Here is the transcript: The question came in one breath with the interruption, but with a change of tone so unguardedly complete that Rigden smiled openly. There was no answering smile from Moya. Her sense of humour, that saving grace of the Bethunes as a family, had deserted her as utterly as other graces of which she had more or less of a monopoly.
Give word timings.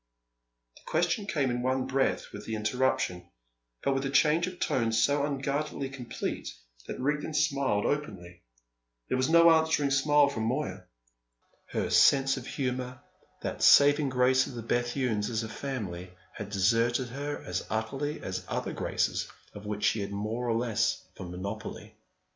The 0.77 0.81
question 0.91 1.27
came 1.27 1.51
in 1.51 1.61
one 1.61 1.85
breath 1.85 2.33
with 2.33 2.47
the 2.47 2.55
interruption, 2.55 3.29
but 3.83 3.93
with 3.93 4.03
a 4.03 4.09
change 4.09 4.47
of 4.47 4.59
tone 4.59 4.91
so 4.91 5.23
unguardedly 5.27 5.91
complete 5.91 6.49
that 6.87 6.99
Rigden 6.99 7.35
smiled 7.35 7.85
openly. 7.85 8.41
There 9.09 9.17
was 9.17 9.29
no 9.29 9.51
answering 9.51 9.91
smile 9.91 10.27
from 10.27 10.45
Moya. 10.45 10.85
Her 11.67 11.91
sense 11.91 12.35
of 12.35 12.47
humour, 12.47 12.99
that 13.43 13.61
saving 13.61 14.09
grace 14.09 14.47
of 14.47 14.55
the 14.55 14.63
Bethunes 14.63 15.29
as 15.29 15.43
a 15.43 15.49
family, 15.49 16.09
had 16.33 16.49
deserted 16.49 17.09
her 17.09 17.37
as 17.37 17.67
utterly 17.69 18.23
as 18.23 18.43
other 18.47 18.73
graces 18.73 19.31
of 19.53 19.67
which 19.67 19.83
she 19.83 20.01
had 20.01 20.11
more 20.11 20.49
or 20.49 20.55
less 20.55 21.05
of 21.19 21.27
a 21.27 21.29
monopoly. 21.29 21.95